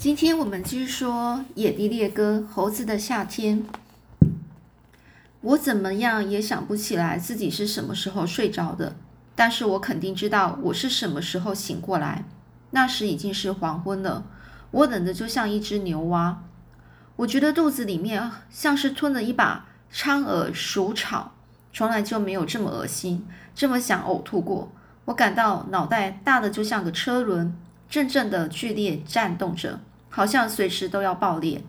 [0.00, 3.62] 今天我们继续说《野地猎歌：猴子的夏天》。
[5.42, 8.96] 我怎么样也想不起来自己是什么时候睡着的，
[9.36, 12.24] 但是我肯定知道我是什么时候醒过来。
[12.70, 14.24] 那时已经是黄昏了，
[14.70, 16.44] 我冷的就像一只牛蛙。
[17.16, 21.34] 我觉得肚子里面像是吞了一把苍耳鼠草，
[21.74, 24.72] 从来就没有这么恶心，这么想呕吐过。
[25.04, 27.54] 我感到脑袋大的就像个车轮，
[27.90, 29.78] 阵阵的剧烈颤动着。
[30.10, 31.62] 好像随时都要爆裂。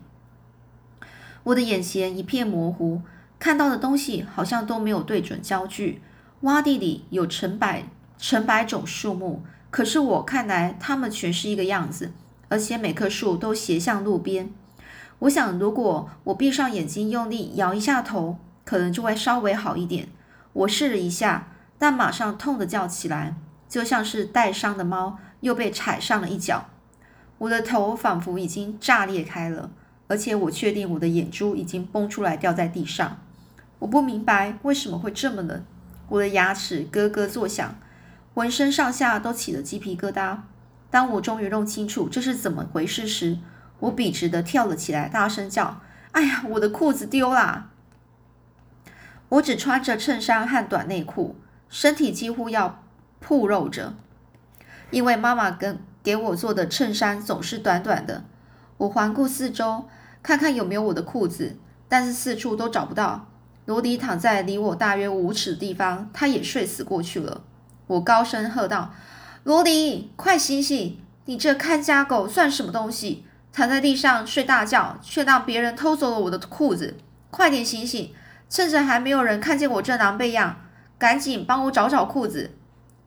[1.44, 3.00] 我的眼前一片模糊，
[3.38, 6.02] 看到的东西好像都没有对准焦距。
[6.42, 7.84] 洼地里有成百
[8.18, 12.12] 成百种树木，可是我看来它们全是一个样子，
[12.48, 14.52] 而且每棵树都斜向路边。
[15.20, 20.08] 我想，如果我闭上眼睛，用力摇一下头，可能就会稍微好一点。
[20.52, 23.36] 我试了一下，但马上痛得叫起来，
[23.68, 26.68] 就像是带伤的猫又被踩上了一脚。
[27.42, 29.68] 我的头仿佛已经炸裂开了，
[30.06, 33.18] 而且我确定我的眼珠已经崩出来掉在地上。
[33.80, 35.64] 我不明白为什么会这么冷，
[36.08, 37.74] 我的牙齿咯咯作响，
[38.32, 40.38] 浑身上下都起了鸡皮疙瘩。
[40.88, 43.38] 当我终于弄清楚这是怎么回事时，
[43.80, 45.80] 我笔直的跳了起来，大声叫
[46.12, 47.70] ：“哎呀，我的裤子丢啦！”
[49.30, 51.34] 我只穿着衬衫和短内裤，
[51.68, 52.84] 身体几乎要
[53.18, 53.94] 暴露着，
[54.92, 55.80] 因为妈妈跟。
[56.02, 58.24] 给我做的衬衫总是短短的。
[58.78, 59.88] 我环顾四周，
[60.22, 61.56] 看看有没有我的裤子，
[61.88, 63.28] 但是四处都找不到。
[63.64, 67.42] 罗迪躺在离我大约五尺的地方，他也睡死过去了。
[67.86, 68.92] 我高声喝道
[69.44, 70.98] ：“罗迪，快醒醒！
[71.26, 73.24] 你这看家狗算什么东西？
[73.52, 76.96] 躺在地上睡大觉，却让别人偷走了我的裤子！
[77.30, 78.12] 快点醒醒，
[78.50, 80.56] 趁着还没有人看见我这狼狈样，
[80.98, 82.50] 赶紧帮我找找裤子。”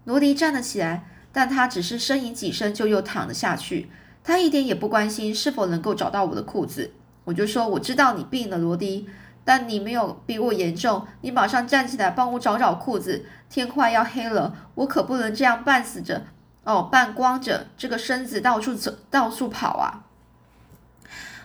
[0.05, 1.03] 罗迪站了起来。
[1.35, 3.89] 但他只是呻吟几声，就又躺了下去。
[4.23, 6.93] 他一点也不关心是否能够找到我的裤子。
[7.25, 9.09] 我就说：“我知道你病了，罗迪，
[9.43, 11.05] 但你没有比我严重。
[11.19, 13.25] 你马上站起来，帮我找找裤子。
[13.49, 16.23] 天快要黑了，我可不能这样半死着，
[16.63, 20.05] 哦，半光着这个身子到处走，到处跑啊！”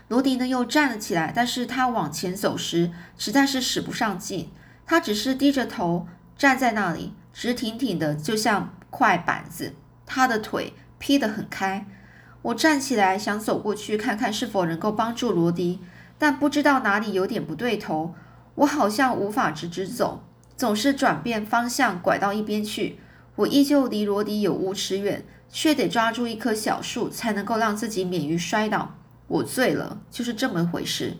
[0.06, 4.52] 罗迪呢又站了起来，但是他往前走时实在是使不上劲。
[4.86, 6.06] 他只是低着头
[6.38, 9.74] 站在那里，直挺挺的，就像块板子。
[10.04, 11.86] 他的腿劈得很开，
[12.42, 15.78] 我站起来想走过去看看是否能够帮助罗迪，
[16.18, 18.14] 但不知道哪里有点不对头，
[18.56, 20.24] 我好像无法直直走，
[20.56, 22.98] 总是转变方向拐到一边去。
[23.36, 28.96] 我依旧离罗迪有五尺远，却得抓住一棵小树才能够让自己免于摔倒。
[29.28, 31.18] 我醉了，就是这么回事。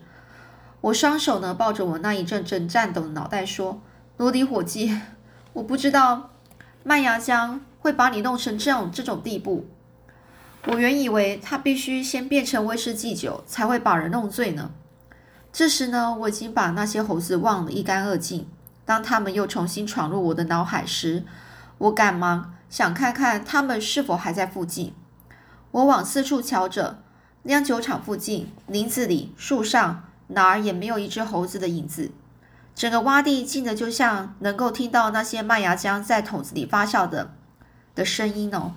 [0.81, 3.81] 我双手呢抱着我那一阵阵颤抖的脑袋说
[4.17, 4.99] ：“罗迪伙计，
[5.53, 6.30] 我不知道
[6.83, 9.65] 麦芽浆。”会把你弄成这样这种地步，
[10.67, 14.69] 我原以为他必须先变成威士忌酒才会把人弄醉呢。
[15.51, 18.47] 这时呢，我已经把那些猴子忘得一干二净。
[18.85, 21.23] 当他们又重新闯入我的脑海时，
[21.79, 24.93] 我赶忙想看看他们是否还在附近。
[25.71, 26.99] 我往四处瞧着，
[27.41, 32.11] 酿酒厂附近、林子里、树上，哪儿也没有一只猴子的影子。
[32.75, 37.31] 整个洼地静得就像能够听到那些麦芽浆在桶子里发酵的。
[37.93, 38.71] 的声音哦，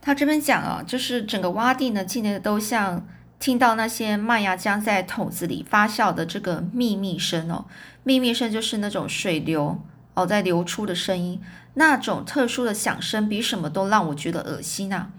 [0.00, 3.06] 他这边讲啊，就是整个洼地呢，静的都像
[3.38, 7.66] 听到那些麦芽浆在桶子里发酵的这个秘密声哦，
[8.02, 9.80] 秘密声就是那种水流
[10.14, 11.40] 哦在流出的声音，
[11.74, 15.12] 那种特殊的响声，比什么都让我觉得恶心呐。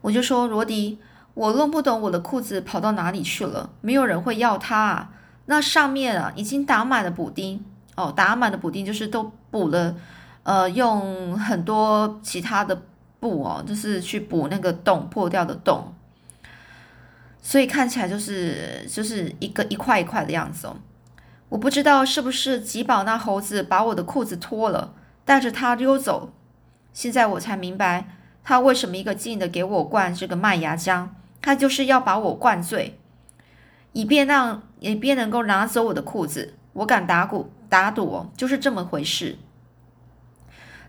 [0.00, 0.98] 我就说罗迪，
[1.34, 5.10] 我弄不懂我的裤子跑到哪里去了，没有人会要它啊。
[5.50, 7.60] 那上面啊已经打满了补丁
[7.96, 9.96] 哦，打满的补丁就是都补了。
[10.44, 12.82] 呃，用很多其他的
[13.18, 15.92] 布哦，就是去补那个洞破掉的洞，
[17.42, 20.76] 所以看起来就是就是一个一块一块的样子哦。
[21.48, 24.94] 我不知道是不是吉宝那猴子把我的裤子脱了，
[25.24, 26.32] 带着它溜走。
[26.92, 28.08] 现在我才明白，
[28.42, 31.08] 他为什么一个劲的给我灌这个麦芽浆，
[31.42, 32.98] 他就是要把我灌醉，
[33.92, 36.54] 以便让也便能够拿走我的裤子。
[36.72, 39.38] 我敢打鼓打赌，就是这么回事。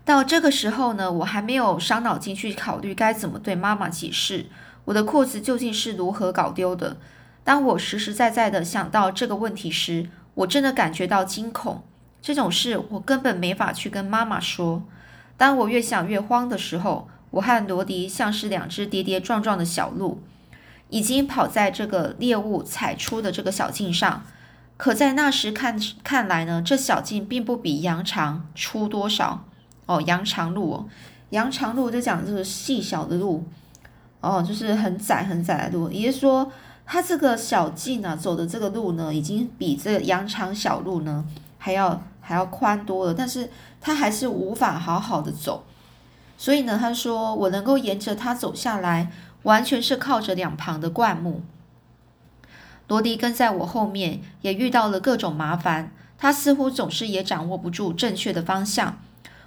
[0.04, 4.46] 到这个时候呢，我还没有伤脑筋去考虑该怎么对妈妈解释
[4.86, 6.96] 我的裤子究竟是如何搞丢的。
[7.44, 11.84] 当我实实在在的想到这个问题时，我真的感觉到惊恐。
[12.20, 14.82] 这种事我根本没法去跟妈妈说。
[15.36, 20.20] 当我越想越慌的时候，我和罗迪像是两只跌跌撞撞的小鹿，
[20.92, 24.22] 已经跑在这个猎物踩出的这个小径上。
[24.76, 29.44] 可在那时看看来呢，这小径并不比羊肠粗多少。
[29.86, 30.86] 哦，羊肠路哦，
[31.30, 33.44] 羊肠路就讲这个细小的路，
[34.20, 35.90] 哦，就是很窄很窄的路。
[35.90, 36.50] 也就是说，
[36.86, 41.24] 他这个小径啊，走的这个路呢，已经比这个羊肠小路呢
[41.58, 43.50] 还要还要宽多了，但是
[43.80, 45.64] 他还是无法好好的走。
[46.38, 49.10] 所以呢，他说我能够沿着它走下来，
[49.44, 51.42] 完全是靠着两旁的灌木。
[52.88, 55.92] 罗迪跟在我后面，也遇到了各种麻烦。
[56.18, 59.00] 他似乎总是也掌握不住正确的方向。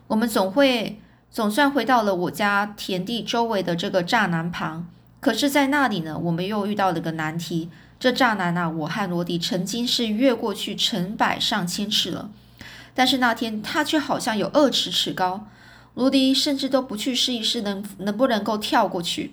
[0.08, 1.00] 我们总会
[1.32, 4.86] 总算回到了我家田地周围的这个栅栏旁，
[5.22, 7.70] 可是，在那里呢，我们又遇到了个难题。
[7.98, 12.30] 这栅栏啊，我和罗迪曾经是越过去成百上千尺了，
[12.94, 15.48] 但是那天它却好像有二尺尺高。
[15.94, 19.32] 罗迪甚至都不去试一试，能能不能够跳过去。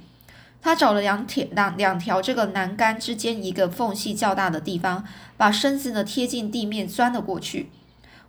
[0.63, 5.05] 他找了两铁两两条这个栏杆之间一个缝隙较大的地方，
[5.37, 7.69] 把身子呢贴近地面钻了过去。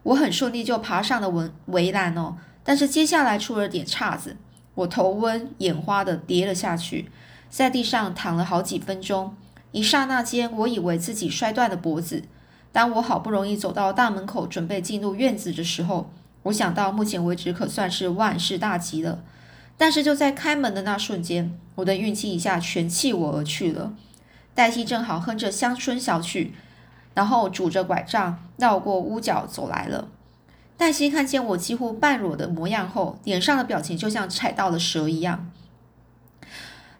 [0.01, 4.35] 我很顺利就爬上了围围栏哦，但是接下来出了点岔子，
[4.73, 7.11] 我头昏眼花的跌了下去，
[7.51, 9.35] 在地上躺了好几分钟。
[9.71, 12.23] 一刹那间，我以为自己摔断了脖子。
[12.71, 16.11] 当我好不容易走到大门口，准备进入院子的时候，
[16.43, 19.19] 我想到，目前为止可算是万事大吉了。
[19.77, 23.93] 但是就在开门的那瞬间，我的运气一下全弃我而去了。
[24.55, 26.53] 黛西正好哼着乡村小曲，
[27.13, 30.07] 然后拄着拐杖绕过屋角走来了。
[30.77, 35.51] 黛西看见我几乎半裸的模样后，脸上的表情就像踩到了蛇一样。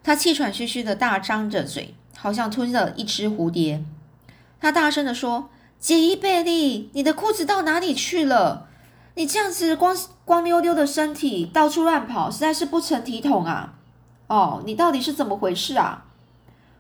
[0.04, 3.84] 她气喘吁吁的大张着嘴，好像吞了一只蝴蝶。
[4.60, 5.50] 她大声的说
[5.80, 8.68] ：“杰伊贝利，你的裤子到哪里去了？”
[9.16, 9.96] 你这样子光
[10.26, 13.76] 光溜溜的身体到处乱跑，实在是不成体统啊！
[14.28, 16.06] 哦，你到底是怎么回事啊？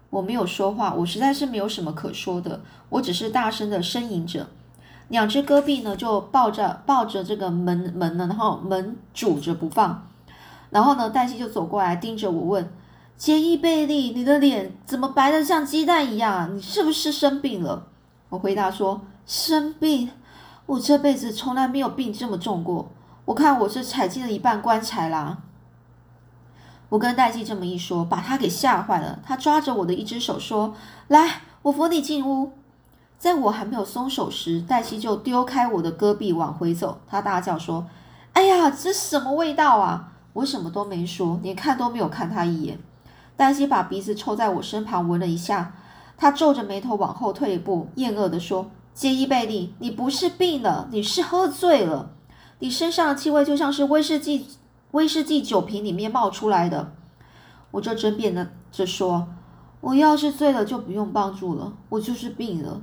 [0.10, 4.48] 我没有说话，我实在是没有什么可说的，我只是大声的呻吟着。
[5.10, 10.08] 两只戈壁呢，就抱着抱着这个门门呢，然后门阻着不放。
[10.72, 12.74] 然后呢，黛西就走过来盯着我问
[13.16, 16.56] ：“杰伊贝利，你的脸怎么白的像鸡蛋一样？
[16.56, 17.86] 你是不是生病了？”
[18.30, 20.10] 我回答说：“生病。”
[20.66, 22.90] 我这辈子从来没有病这么重过，
[23.26, 25.40] 我看我是踩进了一半棺材啦。
[26.90, 29.20] 我跟黛西这么一说，把他给吓坏了。
[29.26, 30.74] 他抓着我的一只手说
[31.10, 32.52] ：“来，我扶你进屋。”
[33.18, 37.00] 在我还没有松手时，黛西就丢开我的戈壁往回走。
[37.08, 37.88] 他大叫说
[38.34, 42.80] ：“哎呀，这什么味道啊！”我什么都没说，连看都没有看他一眼。
[43.36, 45.74] 黛西把鼻子凑在我身旁闻了一下，
[46.18, 48.70] 他皱着眉头往后退一步，厌恶地说。
[48.94, 52.12] 杰伊贝利，你不是病了，你是喝醉了。
[52.60, 54.48] 你身上的气味就像是威士忌
[54.92, 56.94] 威士忌酒瓶里面冒出来的。
[57.72, 59.28] 我就争辩的着说，
[59.82, 62.82] 我要是醉了就不用帮助了，我就是病了。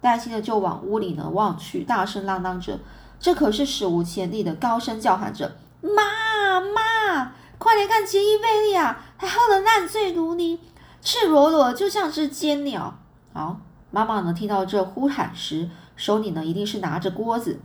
[0.00, 2.78] 黛西的就往屋里呢望去，大声嚷嚷着，
[3.18, 10.60] 这可是史无前例的高声叫喊着：“妈妈，快点看杰伊贝利啊，他喝得烂醉如泥，
[11.02, 12.96] 赤裸裸就像只尖鸟。”
[13.34, 13.60] 好。
[13.90, 14.34] 妈妈呢？
[14.34, 17.58] 听到这呼喊时，手里呢一定是拿着锅子。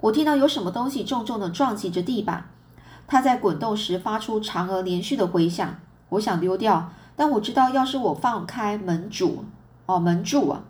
[0.00, 2.48] 我听到有什么东西重重的撞击着地板，
[3.06, 5.76] 它在滚动时发出长而连续的回响。
[6.08, 9.44] 我想溜掉，但我知道，要是我放开门柱，
[9.84, 10.62] 哦，门柱啊，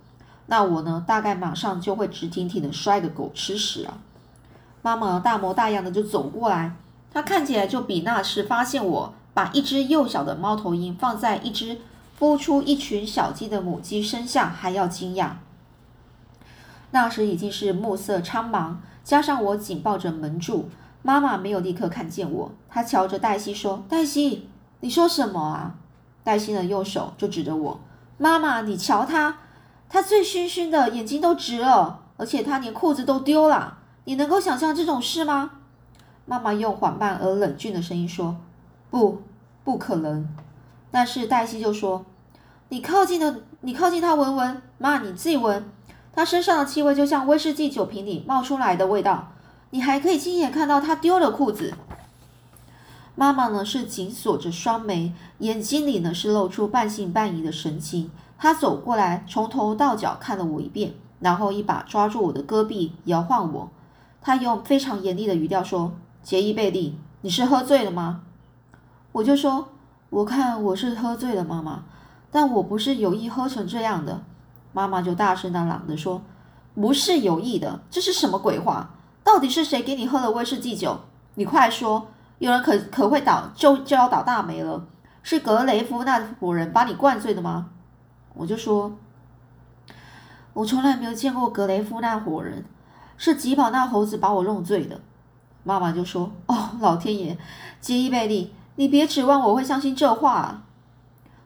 [0.47, 3.99] 那我呢，大概马上就会直挺挺的摔个狗吃屎啊！
[4.83, 6.75] 妈妈大模大样的就走过来，
[7.13, 11.79] 她看起来就比那时发现我把一只幼小的猫头鹰放在一只。
[12.19, 15.33] 孵出一群小鸡的母鸡身上还要惊讶。
[16.93, 20.71] 那时已经是暮色苍茫，加上我紧抱着门柱，
[21.03, 22.53] 妈妈没有立刻看见我。
[22.71, 24.49] 她瞧着黛西说：“黛西，
[24.81, 25.75] 你说什么啊？”
[26.25, 27.81] 黛西的右手就指着我
[28.17, 29.39] ：“妈妈，你瞧他，
[29.89, 33.79] 他醉醺醺的，眼睛都直了，而且他连裤子都丢了。
[34.05, 35.51] 你能够想象这种事吗？”
[36.25, 38.37] 妈妈用缓慢而冷峻的声音说
[38.91, 39.21] ：“不，
[39.63, 40.27] 不可能。”
[40.91, 42.07] 但是黛西就说
[42.71, 45.69] ：“你靠近的，你靠近他闻闻，妈，你自己闻，
[46.13, 49.33] 他身上的气味就像威士忌酒瓶里冒出来的味道。
[49.71, 51.75] 你还可以亲眼看到他丢了裤子。”
[53.15, 58.11] 妈妈呢是紧锁着双眉，眼睛里呢是露出半信半疑的神情。
[58.39, 63.71] 她走过来，从头到脚看了我一遍，然后一把抓住我的胳臂，摇晃我。
[64.21, 68.23] 她用非常严厉的语调说：“杰伊贝利，你是喝醉了吗？”
[69.13, 69.69] 我就说。
[70.09, 71.83] 我看我是喝醉了，妈妈，
[72.31, 74.23] 但我不是有意喝成这样的。
[74.73, 76.23] 妈妈就大声的嚷着说
[76.75, 78.91] ：“不是有意的，这是什么鬼话？
[79.25, 81.01] 到底是谁给你喝了威士忌酒？
[81.35, 82.09] 你快说！
[82.39, 84.87] 有人可可会倒，就就要倒大霉了。
[85.23, 87.71] 是格雷夫那伙人把你灌醉的吗？”
[88.35, 88.93] 我就说
[90.53, 92.65] ：“我从来没有见过格雷夫那伙人，
[93.17, 95.01] 是吉宝那猴子把我弄醉的。”
[95.65, 97.37] 妈妈就说：“哦，老天爷，
[97.81, 100.63] 杰伊贝利。”你别指望我会相信这话。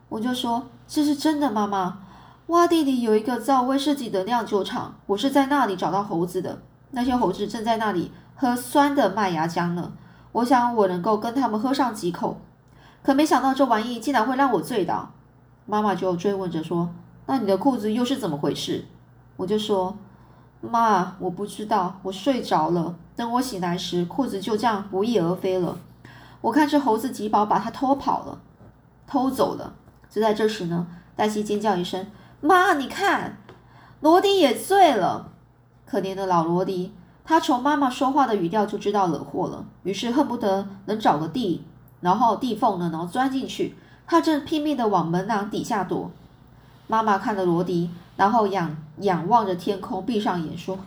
[0.09, 2.01] 我就说：“这是真的，妈妈。
[2.49, 6.61] 洼地里有一个造威士忌的酿酒厂，我是在那里找到猴子的。
[6.91, 9.93] 那些猴子正在那里喝酸的麦芽浆呢。
[10.33, 12.41] 我想我能够跟他们喝上几口，
[13.05, 15.11] 可没想到这玩意竟然会让我醉倒。”
[15.67, 16.89] 妈妈就追问着说
[17.27, 18.87] ：“那你的裤子又是怎么回事？”
[19.39, 19.97] 我就说
[20.61, 22.97] ：“妈，我不知道，我睡着了。
[23.15, 25.77] 等我醒来时，裤子就这样不翼而飞了。
[26.41, 28.41] 我看这猴子吉宝把他偷跑了，
[29.07, 29.75] 偷走了。”
[30.11, 32.07] 就在这时呢，黛西尖叫一声
[32.41, 33.39] ：“妈，你看，
[34.01, 35.33] 罗迪也醉了！
[35.87, 36.93] 可怜的老罗迪，
[37.25, 41.65] 他从妈妈说话的语调就知道惹祸了，于是恨不得能找个地，
[42.01, 43.77] 然后地缝呢，然后钻进去。
[44.07, 46.11] 他正拼命的往门廊底下躲。
[46.89, 50.79] 妈妈看着罗迪，然后仰仰望着天空，闭上眼说：‘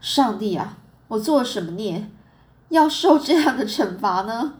[0.00, 0.76] 上帝啊，
[1.08, 2.08] 我做了什么孽，
[2.68, 4.54] 要受这样的惩罚呢？’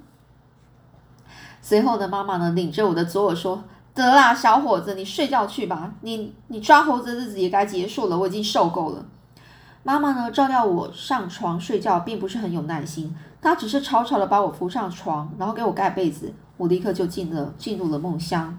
[1.63, 3.65] 随后呢，妈妈呢，领着我的左耳说。”
[3.95, 5.93] 得啦，小伙子，你睡觉去吧。
[6.01, 9.05] 你你抓猴子的日子也该结束了，我已经受够了。
[9.83, 13.15] 妈妈呢，照料我上床睡觉，并不是很有耐心。
[13.43, 18.59] 她只是草草的把我扶上床，然后给我盖被子，我立刻就进了进入了梦乡。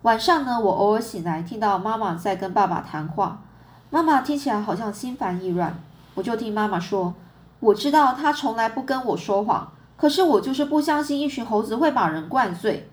[0.00, 3.42] 晚上呢，我偶尔醒来，听到妈妈在跟爸爸谈话。
[3.90, 5.78] 妈妈听起来好像心烦意乱，
[6.14, 7.12] 我就听妈妈说
[7.60, 9.70] ：“我知道她从来不跟我说谎，
[10.02, 12.90] 可是我就是不相信一群猴子会把人灌醉。”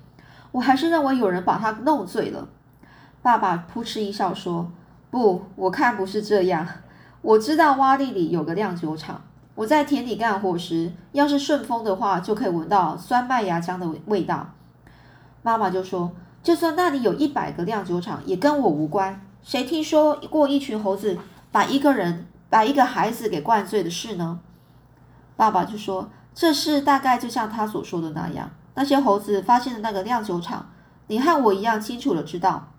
[0.53, 2.47] 我还是认为有人把他弄醉了。
[3.23, 4.71] 爸爸扑哧一笑说
[5.09, 6.67] ：“不，我看不是这样。
[7.23, 9.23] 我知道洼地里有个酿酒厂。
[9.55, 14.51] 我在田里干活时，要是顺风的话，就可以闻到酸麦芽浆的味道。”
[15.41, 16.11] 妈妈就说
[16.43, 19.19] ：“就算那里有一百个酿酒厂，也跟我无关。
[19.41, 21.17] 谁听说过一群猴子
[21.51, 24.39] 把一个人、把一个孩子给灌醉的事呢？”
[25.35, 30.69] 爸爸就说：“这事大概就像他所说的那样。”那些猴子发现的那个酿酒厂，
[31.07, 32.69] 你和我一样清楚的知道，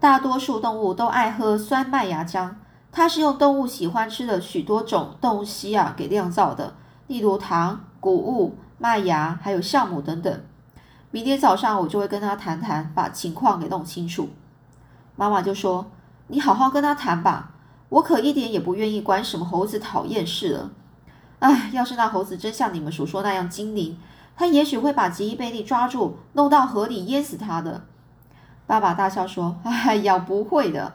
[0.00, 2.52] 大多数动物都爱喝酸麦芽浆，
[2.90, 6.72] 它是用动物喜欢吃的许多种东西啊给酿造的，
[7.06, 10.40] 例如糖、谷物、麦芽，还有酵母等等。
[11.10, 14.30] 明天早上我就会跟他谈谈，把情况给弄清楚。
[15.16, 15.90] 妈妈就说
[16.28, 17.50] ：“你好好跟他谈吧，
[17.90, 20.70] 我可一点也不愿意管什么猴子讨厌事了。
[21.40, 23.98] 哎，要是那猴子真像你们所说那样精灵。”
[24.36, 27.82] 他也许会把吉伊贝利抓住，弄到河里淹死他的。
[28.68, 30.94] 爸爸大笑说：“哎呀，不会的。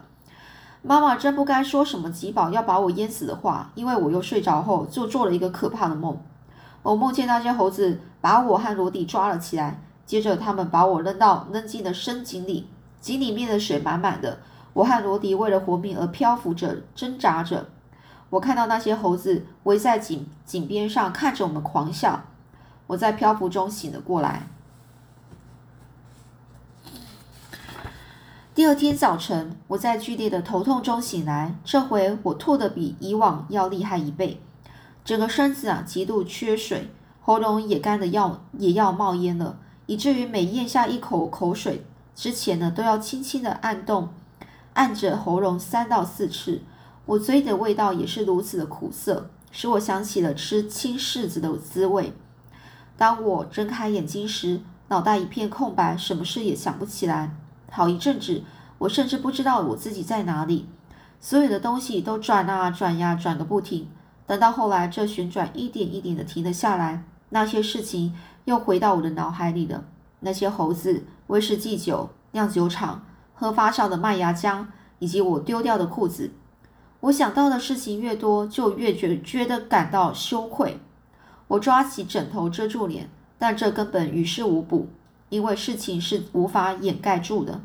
[0.80, 6.18] 妈妈真不该说什么吉宝要把我淹死的话，因为我又睡着后就做了一个可怕的梦。
[6.82, 12.68] 我梦见那些猴子把我和罗迪抓了起来，接着他们把我扔到扔进了深井里，
[13.00, 14.38] 井里面的水满满的。
[14.72, 17.66] 我和罗迪为了活命而漂浮着，挣扎着。
[18.34, 22.24] 我看到那些猴子围在井井边上，看着我们狂笑。”
[22.88, 24.48] 我在漂浮中醒了过来。
[28.54, 34.40] 第二天早晨，我在剧烈的头痛中醒来，这回我吐的比以往要厉害一倍，
[35.04, 36.90] 整个身子啊极度缺水，
[37.22, 44.08] 喉咙也干的要也要冒烟了，以至于每咽下一口口水之前呢，都要轻轻的按动，
[44.74, 46.62] 按着喉咙三到四次。
[47.06, 52.14] 我嘴里的味道也是如此的苦涩，使我想起了吃青柿子的滋味。
[52.96, 57.36] 当我睁开眼睛时，脑袋一片空白，什么事也想不起来。
[57.70, 58.42] 好一阵子，
[58.78, 60.66] 我甚至不知道我自己在哪里，
[61.20, 63.88] 所有的东西都转啊转呀，转个不停。
[64.26, 68.14] 等到后来，这旋转一点一点的停了下来，那些事情
[68.46, 69.84] 又回到我的脑海里了。
[70.20, 74.64] 那些猴子、威士忌酒、酿酒厂、喝发酵的麦芽浆，
[75.00, 76.30] 以及我丢掉的裤子。
[77.04, 80.80] 我想到的事情越多，就越觉觉得感到羞愧。
[81.48, 84.88] 我抓起枕头遮住脸，但这根本于事无补，
[85.28, 87.60] 因为事情是无法掩盖住的。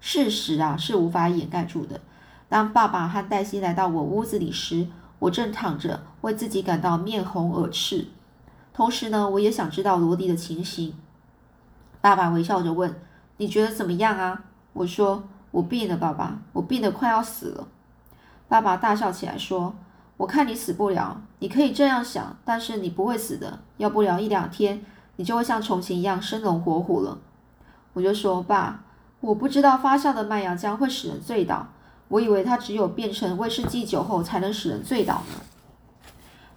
[0.00, 2.00] 事实啊，是无法掩盖住的。
[2.48, 4.88] 当爸爸和黛西来到我屋子里时，
[5.20, 8.08] 我正躺着，为自己感到面红耳赤。
[8.72, 10.96] 同时呢，我也想知道罗迪的情形。
[12.00, 12.92] 爸爸微笑着问
[13.38, 17.68] ：“你觉得怎么样啊？”我说：“我病了，爸爸，我病得快要死了。”
[18.48, 19.74] 爸爸大笑起来说。
[20.16, 23.58] 我看你死不了，你可以这样想，但是你不会死的。
[23.78, 24.80] 要不了一两天，
[25.16, 27.18] 你就会像从前一样生龙活虎了。
[27.94, 28.84] 我就说爸，
[29.20, 31.66] 我不知道发酵的麦芽浆会使人醉倒，
[32.06, 35.40] 我以为它只有变成威士忌酒后才能使人醉倒呢。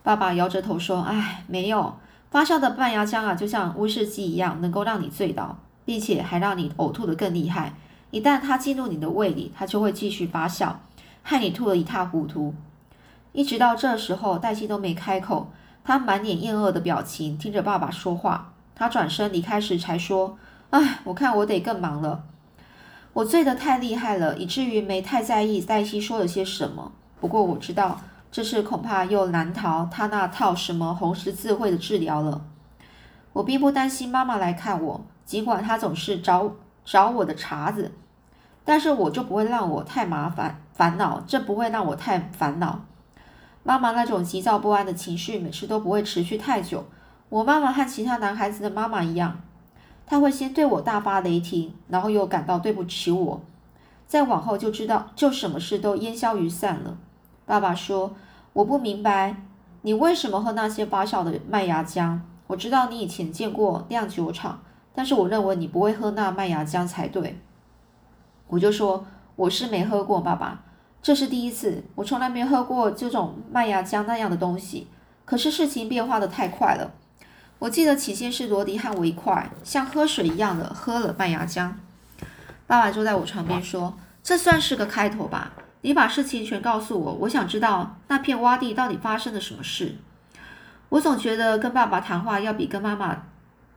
[0.03, 1.95] 爸爸摇着头说：“哎，没有，
[2.29, 7.73] 发酵的麦芽浆啊，就像威士忌一样，能够让你醉倒，并且还让你呕吐的更厉害。
[8.11, 10.73] 一旦它进入你的胃里，它就会继续发酵，
[11.29, 12.55] 害你吐得一塌糊涂。”
[13.33, 15.51] 一直到这时候，黛西都没开口。
[15.83, 18.53] 她满脸厌恶的表情，听着爸爸说话。
[18.73, 20.37] 她转身离开时才说
[20.71, 22.23] ：“唉，我看我得更忙了。
[23.11, 26.93] 我醉得太厉害了，以至于没太在意黛西说了些什么。
[27.19, 27.99] 不过我知道，
[28.31, 32.41] 这次恐怕又难逃他那套什么红十字会的治疗了。
[33.33, 36.53] 我并不担心妈妈来看我，尽管她总是找
[36.85, 37.91] 找我的茬子，
[38.63, 42.85] 但是我就不会让我太麻烦烦恼，这不会让我太烦恼。
[43.63, 46.85] 妈妈那种急躁不安的情绪，每次都不会持续太久。
[47.29, 49.41] 我妈妈和其他男孩子的妈妈一样，
[50.05, 53.41] 她会先对我大发雷霆，然后又感到对不起我，
[54.05, 56.95] 再往后就知道，就什么事都烟消云散了。
[57.47, 58.15] 爸爸说
[58.53, 59.35] ：“我不明白
[59.81, 62.19] 你为什么喝那些发酵的麦芽浆。
[62.45, 64.61] 我知道你以前见过酿酒厂，
[64.93, 67.41] 但是我认为你不会喝那麦芽浆才对。”
[68.47, 69.05] 我就说
[69.35, 70.63] ：“我是没喝过，爸爸。”
[71.07, 74.87] 这是第一次，我从来没有喝过这种麦芽浆那样的东西。
[75.23, 76.91] 可是事情变化的太快了。
[77.59, 81.71] 我记得起先是罗迪和我一块，像喝水一样的喝了麦芽浆。
[82.67, 85.53] 爸爸坐在我床边说：“这算是个开头吧？
[85.79, 89.95] 你把事情全告诉我，我想知道那片洼地到底发生了什么事。”
[90.89, 93.23] 我总觉得跟爸爸谈话要比跟妈妈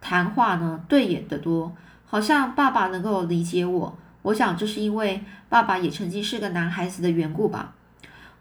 [0.00, 3.96] 谈话呢对眼得多，好像爸爸能够理解我。
[4.22, 7.74] 我想这是因为爸爸也曾经是个男孩子的缘故吧。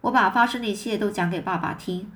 [0.02, 2.12] 我把发生的一切都讲给爸爸听。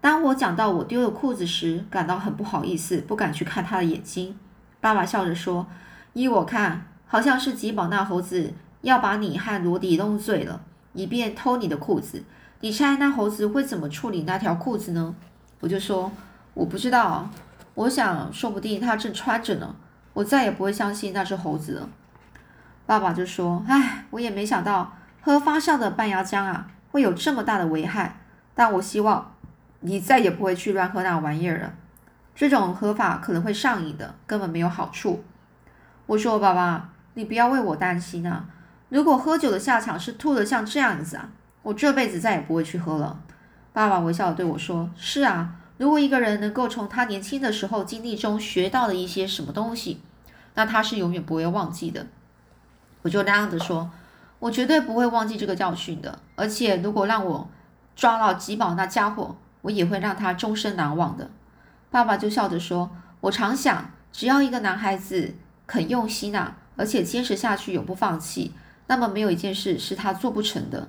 [0.00, 4.36] 当我讲到我丢了裤子时，感到很不好意思，不敢去看他的眼睛。
[4.80, 5.66] 爸爸笑着说
[6.14, 10.60] ：“依我看，好像是吉宝那猴子要把你和罗迪弄醉了，
[10.92, 12.22] 以便偷你的裤子。
[12.60, 15.16] 你猜那猴子会怎么处理那条裤子呢？”
[15.58, 16.12] 我就说
[16.54, 17.28] ：“我不知道。
[17.74, 19.74] 我想，说不定他正穿着呢。
[20.12, 21.88] 我再也不会相信那只猴子了。”
[22.88, 28.16] 爸爸就说：“唉，我也没想到喝发酵的半芽浆啊，会有这么大的危害。
[28.54, 29.34] 但我希望
[29.80, 31.74] 你再也不会去乱喝那玩意儿了。
[32.34, 35.22] 这种喝法可能会上瘾的，根本没有好处。”
[36.06, 38.46] 我说：“爸爸，你不要为我担心啊。
[38.88, 41.28] 如果喝酒的下场是吐的像这样子啊，
[41.60, 43.20] 我这辈子再也不会去喝了。”
[43.74, 50.00] 爸爸微笑的对我说：“是啊，如果一个人能够从他年轻的时候经历中学到了一些什么东西，
[50.54, 52.06] 那他是永远不会忘记的。”
[53.08, 53.90] 我就那样子说，
[54.38, 56.18] 我绝对不会忘记这个教训的。
[56.36, 57.48] 而且，如果让我
[57.96, 61.30] 抓到吉宝那家伙，我也会让他终身难忘的。
[61.90, 62.90] 爸爸就笑着说
[63.22, 65.34] ：“我常想，只要一个男孩子
[65.66, 68.52] 肯用心啊，而且坚持下去，永不放弃，
[68.88, 70.86] 那么没有一件事是他做不成的。”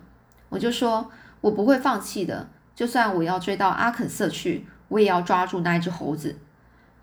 [0.50, 6.38] 我就说：“我不会放弃的，就算我要追到阿肯色去，我也要抓住那一只猴子。”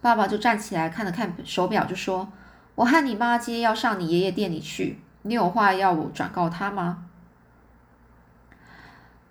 [0.03, 2.29] 爸爸就站起来看了看手表，就说。
[2.75, 6.99] 我和你妈今天要上你爷爷店里去，你有话要我转告他吗？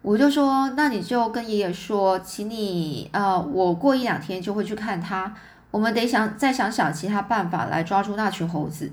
[0.02, 5.34] 我就说，那你就跟爷爷说，请你呃，我过一两天就会去看他。
[5.72, 8.92] 我们得想再想想其他办法来抓住那群猴子。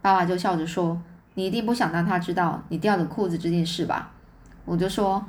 [0.00, 1.00] 爸爸就笑着说
[1.34, 4.10] ：“你一定不想让他知道你掉了裤子这件事吧？”
[4.64, 5.24] 我就说：“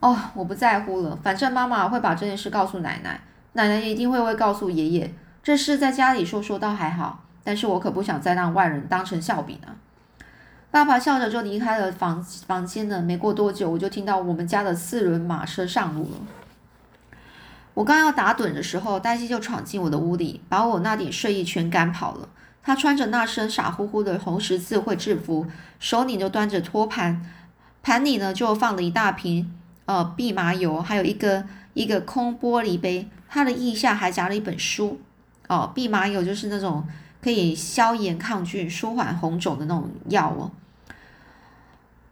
[0.00, 3.20] 哦，我不在乎了，反正妈妈会把这件事告诉奶奶，
[3.54, 5.12] 奶奶一定会会告诉爷爷。
[5.42, 9.72] 这事在家里说说倒还好。”但是我可不想再让外人当成笑柄啊！
[10.70, 13.00] 爸爸笑着就离开了房房间了。
[13.00, 17.14] 没过多久，我就听到我们家的四轮马车上路了。
[17.72, 22.28] 我刚要打盹的时候，黛西就闯进我的屋里，把我那点睡意全赶跑了。
[22.62, 25.46] 她穿着那身傻乎乎的红十字会制服，
[25.80, 27.24] 手里就端着托盘，
[27.82, 29.50] 盘里呢就放了一大瓶
[29.86, 33.08] 呃蓖麻油，还有一个一个空玻璃杯。
[33.26, 35.00] 她的腋下还夹了一本书。
[35.48, 36.86] 哦，蓖麻油就是那种。
[37.22, 40.50] 可以消炎抗菌、舒缓红肿的那种药哦。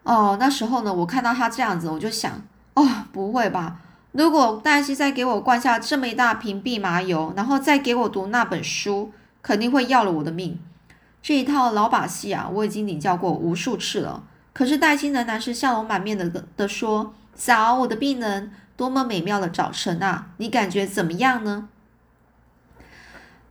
[0.02, 2.40] 哦，那时候呢，我看到他这样子，我就想，
[2.74, 3.78] 哦，不会吧？
[4.12, 10.58] 如果黛西再给我灌下这么一大瓶蓖麻油，然后再给我读那本书，肯定会要了我的命。
[11.22, 14.22] 这一套老把戏啊，我已经领教过无数次了。
[14.52, 20.28] 可是黛西仍然是笑容满面的的说：“早，我的病人，多么美妙的早晨啊！
[20.38, 21.68] 你感觉怎么样呢？”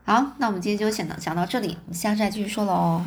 [0.08, 3.04] 好，那我们今天就先讲到这里，我们下次再继续说了哦。